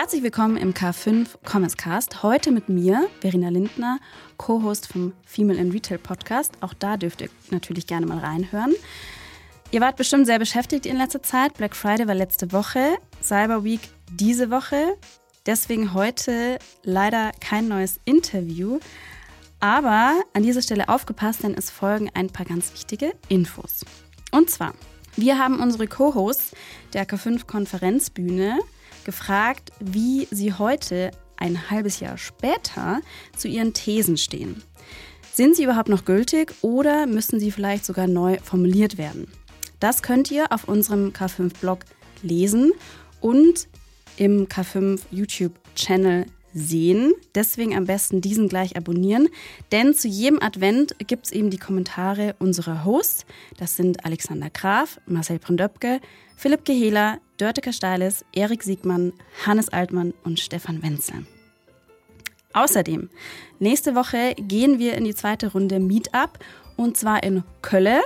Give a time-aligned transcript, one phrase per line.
[0.00, 2.22] Herzlich willkommen im K5 Commerce Cast.
[2.22, 3.98] Heute mit mir, Verena Lindner,
[4.36, 6.52] Co-Host vom Female in Retail Podcast.
[6.60, 8.76] Auch da dürft ihr natürlich gerne mal reinhören.
[9.72, 11.54] Ihr wart bestimmt sehr beschäftigt in letzter Zeit.
[11.54, 13.80] Black Friday war letzte Woche, Cyber Week
[14.12, 14.96] diese Woche.
[15.46, 18.78] Deswegen heute leider kein neues Interview.
[19.58, 23.84] Aber an dieser Stelle aufgepasst, denn es folgen ein paar ganz wichtige Infos.
[24.30, 24.74] Und zwar,
[25.16, 26.52] wir haben unsere Co-Hosts
[26.92, 28.60] der K5-Konferenzbühne
[29.08, 33.00] gefragt, wie sie heute, ein halbes Jahr später,
[33.34, 34.62] zu ihren Thesen stehen.
[35.32, 39.26] Sind sie überhaupt noch gültig oder müssen sie vielleicht sogar neu formuliert werden?
[39.80, 41.86] Das könnt ihr auf unserem K5-Blog
[42.20, 42.72] lesen
[43.22, 43.68] und
[44.18, 47.14] im K5 YouTube-Channel sehen.
[47.34, 49.28] Deswegen am besten diesen gleich abonnieren,
[49.72, 53.26] denn zu jedem Advent gibt es eben die Kommentare unserer Hosts.
[53.56, 56.00] Das sind Alexander Graf, Marcel Brandöpke,
[56.36, 59.12] Philipp Gehela, Dörte Kasteiles, Erik Siegmann,
[59.44, 61.26] Hannes Altmann und Stefan Wenzel.
[62.52, 63.10] Außerdem,
[63.58, 66.38] nächste Woche gehen wir in die zweite Runde Meetup
[66.76, 68.00] und zwar in Kölle.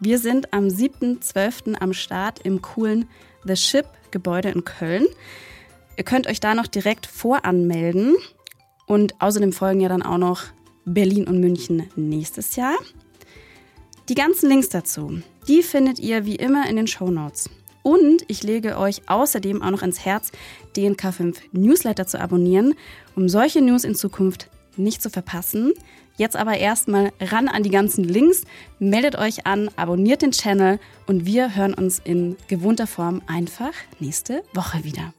[0.00, 1.74] Wir sind am 7.12.
[1.74, 3.08] am Start im coolen
[3.44, 5.06] The Ship Gebäude in Köln.
[5.98, 8.14] Ihr könnt euch da noch direkt voranmelden.
[8.86, 10.44] Und außerdem folgen ja dann auch noch
[10.84, 12.76] Berlin und München nächstes Jahr.
[14.08, 17.50] Die ganzen Links dazu, die findet ihr wie immer in den Show Notes.
[17.82, 20.30] Und ich lege euch außerdem auch noch ins Herz,
[20.76, 22.74] den K5 Newsletter zu abonnieren,
[23.16, 25.72] um solche News in Zukunft nicht zu verpassen.
[26.16, 28.42] Jetzt aber erstmal ran an die ganzen Links,
[28.78, 34.44] meldet euch an, abonniert den Channel und wir hören uns in gewohnter Form einfach nächste
[34.54, 35.12] Woche wieder.